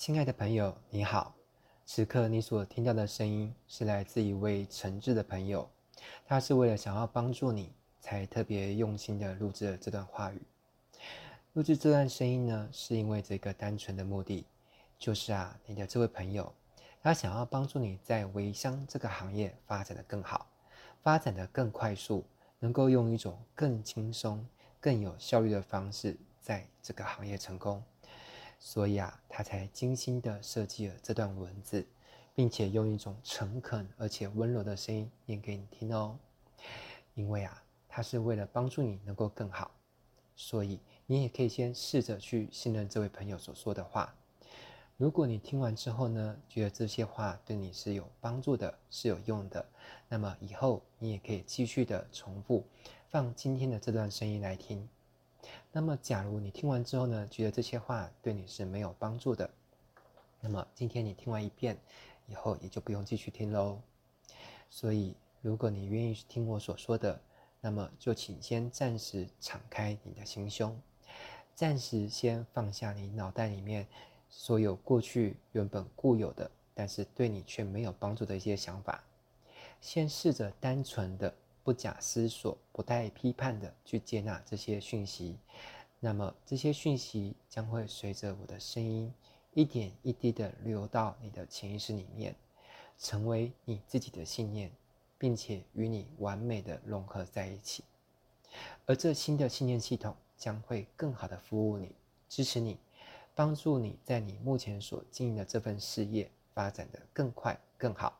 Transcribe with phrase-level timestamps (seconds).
[0.00, 1.34] 亲爱的朋友，你好。
[1.84, 5.68] 此刻你所听到的声音是来自一位诚挚的朋友，
[6.24, 10.40] 他是为了想要帮助你，才特别用心的录制了这段话语。
[11.52, 14.46] 录制这段声音呢，是因为这个单纯的目的，
[14.98, 16.50] 就是啊，你的这位朋友，
[17.02, 20.46] 他想要帮助你在微商这个行业发展得更好，
[21.02, 22.24] 发展得更快速，
[22.58, 24.42] 能够用一种更轻松、
[24.80, 27.82] 更有效率的方式，在这个行业成功。
[28.62, 31.84] 所以啊，他才精心的设计了这段文字，
[32.34, 36.18] 并且用一种诚恳而且温柔的声音念给你听哦。
[37.14, 39.70] 因为啊，他是为了帮助你能够更好，
[40.36, 44.14] 所以你也可以先试着去信任这位朋友所说的话。
[44.98, 49.66] 如果你听完之后呢，觉得这些话对你是有帮助的，是有用的，
[50.06, 52.66] 那么以后你也可以继续的重复
[53.08, 54.86] 放今天的这段声音来听。
[55.72, 59.48] 那么，假如你听完之后呢，觉得这些话对你是没有帮助的，
[60.40, 61.78] 那么今天你听完一遍
[62.26, 63.80] 以后，也就不用继续听喽。
[64.68, 67.20] 所以，如果你愿意听我所说的，
[67.60, 70.76] 那么就请先暂时敞开你的心胸，
[71.54, 73.86] 暂时先放下你脑袋里面
[74.28, 79.02] 所有过去原本固有的，但是对你却没有帮助的一些想法，
[79.80, 81.32] 先试着单纯的。
[81.70, 85.38] 不假思索、不带批判的去接纳这些讯息，
[86.00, 89.14] 那么这些讯息将会随着我的声音
[89.54, 92.34] 一点一滴的流到你的潜意识里面，
[92.98, 94.72] 成为你自己的信念，
[95.16, 97.84] 并且与你完美的融合在一起。
[98.84, 101.94] 而这新的信念系统将会更好的服务你、
[102.28, 102.78] 支持你，
[103.32, 108.18] 帮助你在你目前所经营的这份事业发展得更快、更好，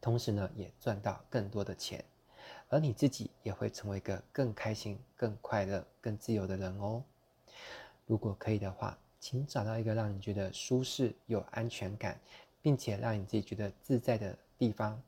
[0.00, 2.04] 同时呢，也赚到更多的钱。
[2.68, 7.02] 而你自己也会成为一个更开心、更快乐、更自由的人哦。
[8.06, 12.20] 如果可以的话，请找到一个让你觉得舒适、有安全感，
[12.60, 15.00] 并且让你自己觉得自在的地方，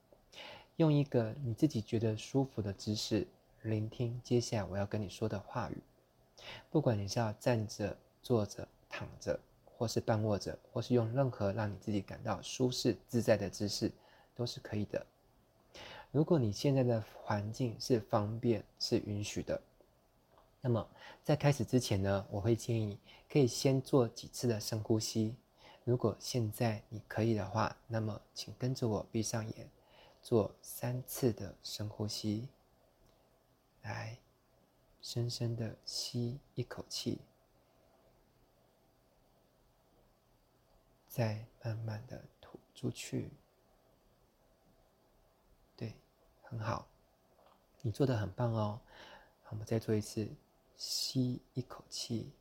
[0.76, 3.26] 用一个你自己觉得舒服的姿势，
[3.62, 5.78] 聆听接下来我要跟你说的话语。
[6.70, 13.90] 不管你是要站着、坐着、躺着，或是半卧着，或是用任何让你自己感到舒适自在的姿势，
[14.34, 15.04] 都是可以的。
[16.10, 19.60] 如果你现在的环境是方便、是允许的，
[20.60, 20.88] 那么
[21.22, 22.98] 在开始之前呢，我会建议
[23.30, 25.34] 可以先做几次的深呼吸。
[25.84, 29.68] 如果现在你可以的话，那么请跟着我闭上眼，
[30.22, 32.48] 做三次的深呼吸。
[33.82, 34.18] 来，
[35.00, 37.18] 深深的吸一口气，
[41.08, 43.30] 再慢慢的吐出去。
[46.50, 46.88] 很好，
[47.82, 48.80] 你做的很棒哦。
[49.50, 50.26] 我们再做一次，
[50.78, 52.32] 吸一口气，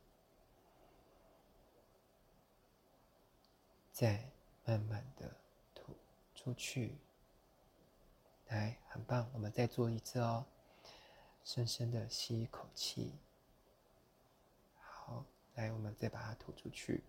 [3.92, 4.30] 再
[4.64, 5.30] 慢慢的
[5.74, 5.94] 吐
[6.34, 6.96] 出去。
[8.46, 10.46] 来，很棒，我们再做一次哦。
[11.44, 13.12] 深深的吸一口气，
[14.80, 15.22] 好，
[15.54, 17.04] 来，我们再把它吐出去。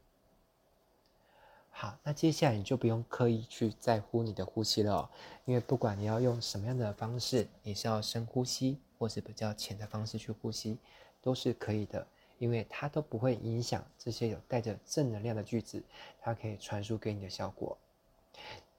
[1.71, 5.09] 好，那接下来你就不用刻意去在乎你的呼吸了，
[5.45, 10.77] 因为不管你要用什么样的方式，你是要深呼吸，或是比较浅的方式去呼吸，
[11.21, 12.05] 都是可以的，
[12.37, 15.81] 因为它都不会影响这些有带着正能量的句子，
[16.19, 17.77] 它可以传输给你的效果。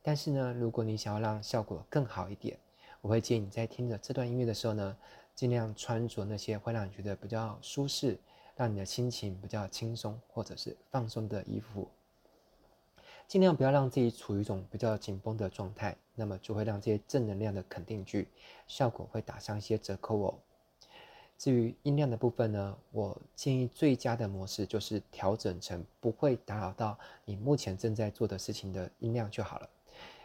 [0.02, 2.58] 但是呢，如果你想要让效果更好一点，
[3.00, 4.96] 我会建议你在听着这段音乐的时候呢，
[5.34, 8.18] 尽量穿着那些会让你觉得比较舒适，
[8.56, 11.88] 让你的心情比较轻松或者是放松的衣服。
[13.30, 18.26] 尽量不要让自己处于一种比较紧绷的状态，那么就会让这些正能量的肯定句
[18.66, 20.34] 效果会打上一些折扣哦。
[21.38, 29.70] 至于音量的部分呢，我建议最佳的模式就是调整成不会打扰到你目前正在做的事情的音量就好了。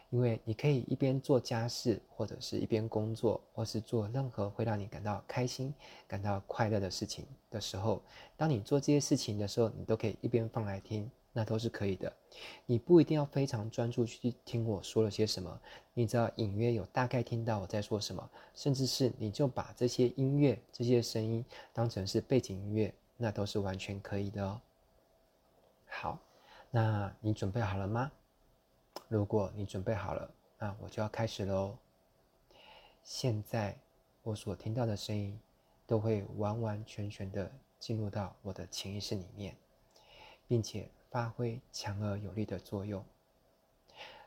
[0.10, 5.72] 因为你可以一边做家事，或者是一边工作，或是做任何会让你感到开心、
[6.08, 8.02] 感到快乐的事情的时候，
[8.36, 11.08] 当你做这些事情的时候，你都可以一边放来听。
[11.38, 12.14] 那都是可以的，
[12.66, 15.60] 你不一定要非常专注去听我说了些什么，
[15.94, 21.44] 你只要隐约有大概听到我在说什么，甚至是你就把这些音乐、这些声音
[21.74, 24.62] 当成是背景音乐，那都是完全可以的哦。
[25.88, 26.18] 好，
[26.72, 28.10] 那你准备好了吗？
[29.10, 31.78] 如果你准备好了，那我就要开始喽。
[33.04, 33.78] 现在
[34.24, 35.38] 我所听到的声音
[35.86, 39.54] 都会完完全全的进入到我的潜意识里面，
[40.48, 40.90] 并且。
[41.16, 43.02] 发挥强而有力的作用。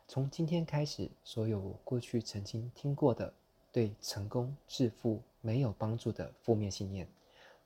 [0.06, 3.30] 从今天开始，所有我过去曾经听过的
[3.70, 7.06] 对成功致富没有帮助的负面信念，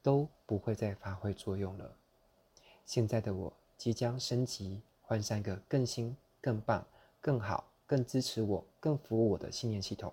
[0.03, 1.89] 都不会再发挥作用了。
[2.85, 6.85] 现在的我即将升级，换上一个更新、更棒、
[7.21, 10.13] 更好、更支持我、更服务我的信念系统。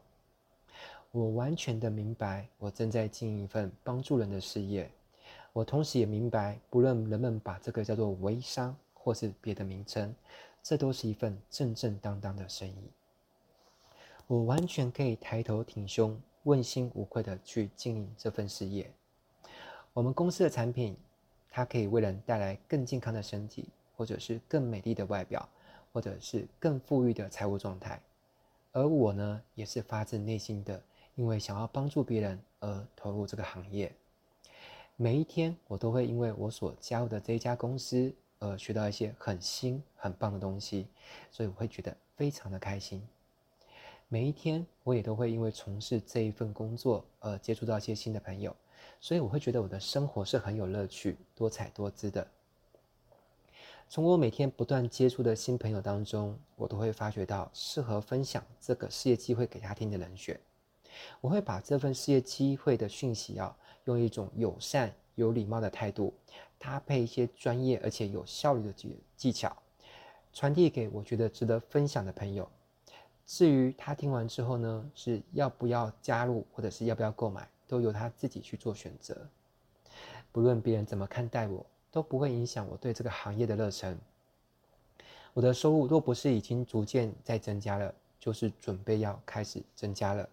[1.09, 4.88] 我完全的明白，我正在经营一份帮助人的事业。
[5.51, 10.13] 我同时也明白，不论人们把这个叫做微商，或是别的名称，
[10.62, 12.92] 这都是一份正正当当的生意。
[14.28, 18.92] 我完全可以抬头挺胸、问心无愧的去经营这份事业。
[19.94, 20.96] 我们公司的产品，
[21.50, 25.50] 它可以为人带来更健康的身体，或者是更美丽的外表，
[25.92, 28.00] 或者是更富裕的财务状态。
[28.72, 30.81] 而我呢，也是发自内心的。
[31.16, 33.94] 因为想要帮助别人而投入这个行业，
[34.95, 40.88] 每一天我都会因为我所加入的这一家公司呃学到一些很新很棒的东西，
[41.31, 43.01] 所以我会觉得非常的开心。
[44.07, 48.56] 每一天我也都会因为从事这一份工作而接触到一些新的朋友，
[49.00, 52.27] 所以我会觉得我的生活是很有乐趣、多彩多姿的。
[53.88, 60.39] 从我每天不断接触的新朋友当中，我都会发觉到适合分享这个事业机会给他听的人选。
[61.21, 66.13] 我会把这份事业机会的讯息啊，用一种友善、有礼貌的态度，
[66.59, 69.57] 搭配一些专业而且有效率的技技巧，
[70.31, 72.47] 传递给我觉得值得分享的朋友。
[73.25, 79.27] 至于他听完之后呢，是要不要加入，或者是要不要购买，都由他自己去做选择。
[80.31, 83.97] 不论别人怎么看待我，都不会影响我对这个行业的热忱。
[85.33, 90.27] 我的收入若不是已经逐渐在增加了，就是准备要开始增加了。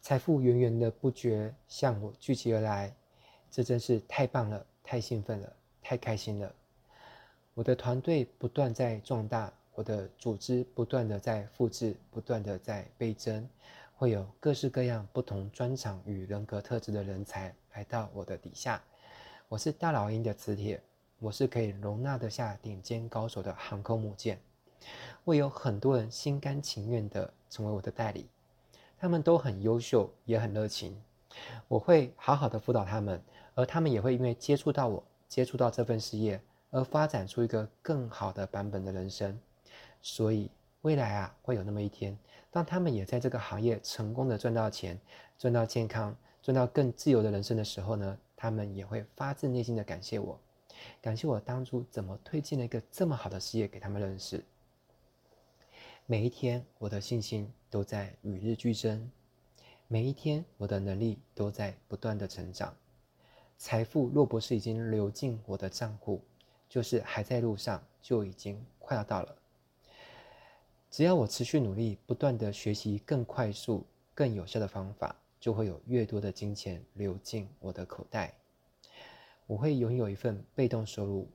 [0.00, 2.92] 财富源源的不绝向我聚集而来，
[3.52, 5.52] 这真是太棒了，太兴奋了，
[5.82, 6.50] 太开心了。
[7.52, 13.46] 我的团队不断在壮大，我的组织不断的在复制，不断的在倍增，
[13.94, 18.82] 会有各式各样不同专长与人格特质的人才来到我的底下。
[19.50, 20.82] 我是大老鹰的磁铁，
[21.18, 24.40] 我是可以容纳得下顶尖高手的航空母舰，
[25.26, 28.26] 会有很多人心甘情愿的成为我的代理。
[28.98, 30.98] 他们都很优秀，也很热情。
[31.66, 33.20] 我会好好的辅导他们，
[33.54, 36.40] 而他们也会因为接触到我，接触到这份事业，
[36.70, 39.38] 而发展出一个更好的版本的人生。
[40.00, 40.50] 所以
[40.80, 42.16] 未来啊，会有那么一天，
[42.50, 44.98] 当他们也在这个行业成功的赚到钱、
[45.38, 50.38] 赚到健康、赚到更自由的人生的时候呢，他们也会发自内心的感谢我，
[51.00, 54.44] 感谢我当初怎么推荐了一个这么好的事业给他们认识。
[56.06, 59.08] 每一天，我的信心都在与日俱增；
[59.86, 62.74] 每一天，我的能力都在不断的成长。
[63.64, 66.20] 财富若不是已经流进我的账户，
[66.68, 69.36] 就是还在路上，就已经快要到了。
[70.90, 73.86] 只要我持续努力，不断的学习更快速、
[74.16, 78.34] 更有效的方法，就会有越多的金钱流进我的口袋。
[79.46, 81.28] 我会拥有一份被动收入，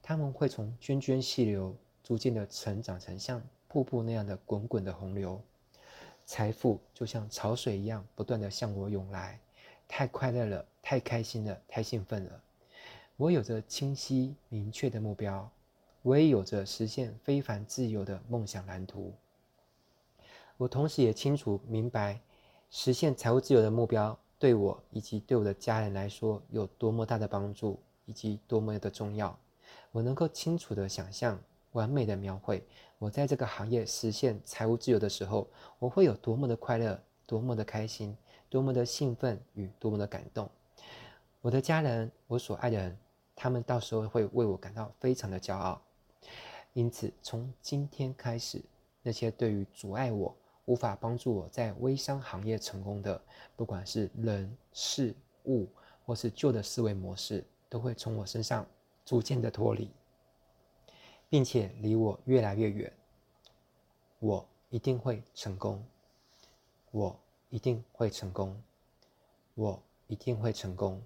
[0.00, 3.42] 他们会从涓涓细流，逐渐的成长成像。
[3.68, 5.38] 瀑布那样的滚滚的洪流，
[6.24, 9.38] 财富就像潮水一样不断地向我涌来，
[9.88, 12.42] 太快乐了，太开心了，太兴奋了。
[13.16, 15.50] 我有着清晰明确的目标，
[16.02, 19.12] 我也有着实现非凡自由的梦想蓝图。
[20.56, 22.20] 我同时也清楚明白，
[22.70, 29.38] 实现财务自由的目标对我以及对我的家人来说有多么大的帮助，以及多么的重要。
[29.92, 31.38] 我能够清楚地想象。
[31.72, 32.64] 完美的描绘，
[32.98, 35.46] 我在这个行业实现财务自由的时候，
[35.78, 38.16] 我会有多么的快乐，多么的开心，
[38.48, 40.50] 多么的兴奋与多么的感动。
[41.40, 42.98] 我的家人，我所爱的人，
[43.34, 45.80] 他们到时候会为我感到非常的骄傲。
[46.72, 48.62] 因此，从今天开始，
[49.02, 53.20] 那些对于阻碍我、无法帮助我在微商行业成功的，
[53.54, 55.68] 不管是人、事、物，
[56.04, 58.66] 或是旧的思维模式，都会从我身上
[59.04, 59.90] 逐渐的脱离。
[61.28, 62.92] 并且离我越来越远，
[64.20, 65.84] 我一定会成功，
[66.92, 67.18] 我
[67.50, 68.56] 一定会成功，
[69.54, 71.00] 我一定会成功。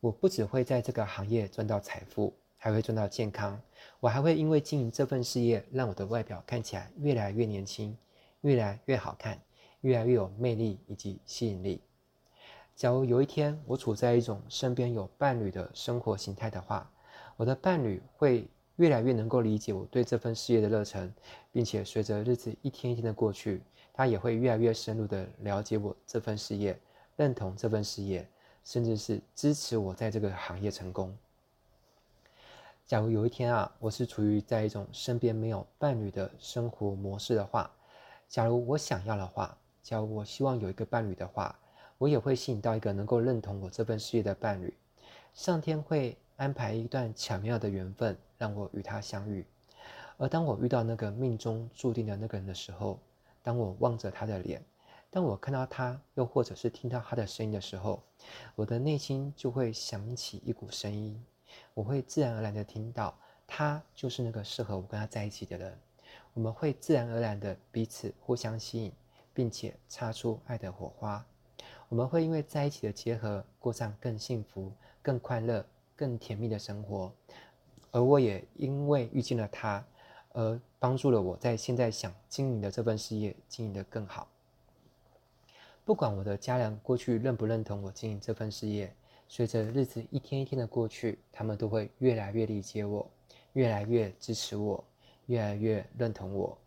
[0.00, 3.60] 我不只会在这个行业赚到财富，还会赚到健康。
[4.00, 7.96] 我还会因为经营这份事业，让我的外表看起来越来越年轻，
[8.42, 9.40] 越来越好看，
[9.80, 11.80] 越来越有魅力以及吸引力。
[12.76, 16.90] 假如有一天我处在一种身边有伴侣的生活形态的话，
[17.36, 18.46] 我的伴侣会。
[18.78, 21.14] 越来越能够理解我对这份事业的热忱，
[21.52, 23.62] 并且随着日子一天一天的过去，
[23.96, 26.76] 他也会越来越深入的了解我这份事业，
[27.16, 28.28] 认同这份事业，
[28.64, 31.16] 甚至是支持我在这个行业成功。
[32.84, 37.70] 假如有一天啊，我是处于在一种身边没有伴侣的生活模式的话，
[38.28, 41.56] 假如我想要的话，假如我希望有一个伴侣的话，
[41.96, 44.74] 我也会吸引到一个能够认同我这份事业的伴侣。
[45.32, 49.46] 上天会安排一段巧妙的缘分，让我与他相遇。
[50.16, 52.98] 而当我遇到那个命中注定的那个人的时候，
[53.44, 54.64] 当我望着他的脸，
[55.10, 58.02] 当我看到他，又或者是听到他的声音的时候，
[58.54, 61.22] 我的内心就会响起一股声音，
[61.74, 63.14] 我会自然而然的听到，
[63.46, 65.78] 他就是那个适合我跟他在一起的人。
[66.32, 68.92] 我们会自然而然的彼此互相吸引，
[69.34, 71.22] 并且擦出爱的火花。
[71.90, 74.72] 我们会因为在一起的结合，过上更幸福、
[75.02, 77.12] 更快乐、更甜蜜的生活。
[77.90, 79.84] 而我也因为遇见了他，
[80.34, 84.28] 而帮助了我在现在想经营的这份事业经营得更好。
[85.86, 88.94] 不管我的家人过去认不认同我经营这份事业，
[89.26, 93.10] 随着日子一天一天的过去，他们都会越来越理解我，
[93.54, 94.84] 越来越支持我。
[95.26, 96.58] 越来越认同我，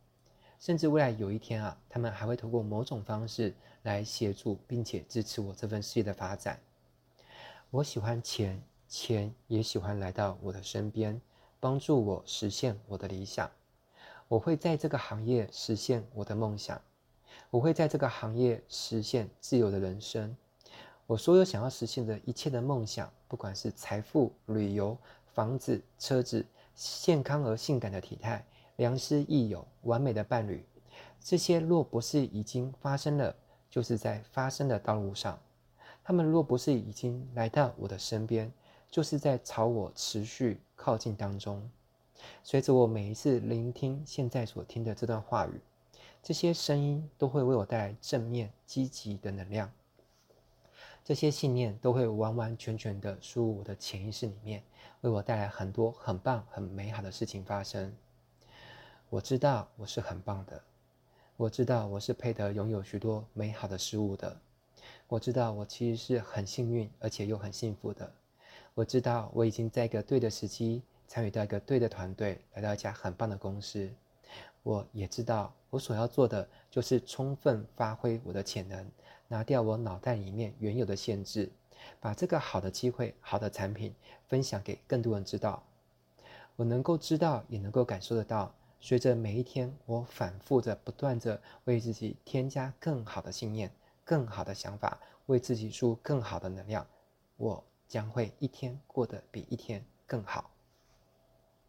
[0.59, 6.59] 甚至未来有一天啊，他们还会通过某种方式来协助并且支持我这份事业的发展。
[7.69, 11.21] 我喜欢钱，钱也喜欢来到我的身边，
[11.60, 13.50] 帮助我实现我的理想。
[14.28, 16.82] 我会在这个行业实现我的梦想，
[17.50, 20.36] 我会在这个行业实现自由的人生。
[21.06, 24.98] 我所有想要实现的一切的梦想，不管是财富、旅游、
[25.34, 26.46] 房子、车子。
[26.80, 28.46] 健康而性感的体态，
[28.76, 30.64] 良师益友，完美的伴侣，
[31.20, 33.36] 这些若不是已经发生了，
[33.68, 35.40] 就是在发生的道路上。
[36.04, 38.54] 他们若不是已经来到我的身边，
[38.89, 41.70] 就是在朝我持续靠近当中。
[42.44, 45.62] 随着我每一次聆听现在所听的这段话语，
[46.24, 49.72] 这些声音都会为我带来正面积极的能量。
[51.06, 54.62] 这些信念都会完完全全的输入我的潜意识里面，
[55.01, 57.96] 为我带来很多很棒、很美好的事情发生。
[59.10, 60.62] 我知道我是很棒的，
[61.38, 64.38] 我知道我是配得拥有许多美好的事物的，
[65.08, 68.12] 我知道我其实是很幸运而且又很幸福的。
[68.77, 73.89] 我知道我已经在一个对的时机参与到一个对的团队，来到一家很棒的公司。
[74.62, 78.88] 我也知道我所要做的就是充分发挥我的潜能。
[79.29, 81.51] 拿掉我脑袋里面原有的限制，
[82.00, 83.96] 把这个好的机会、好的产品
[84.27, 85.63] 分享给更多人知道。
[86.55, 88.53] 我能够知道，也能够感受得到。
[88.79, 93.72] 随着每一天，我反复着、不断着为自己添加更好的信念、
[94.05, 96.86] 更好的想法，为自己输更好的能量，
[97.38, 100.57] 我将会一天过得比一天更好。